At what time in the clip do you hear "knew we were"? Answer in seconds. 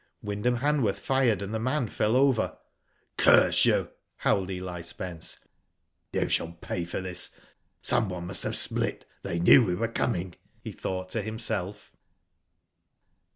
9.37-9.87